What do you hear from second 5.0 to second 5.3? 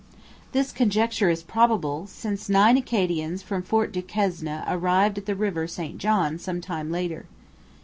at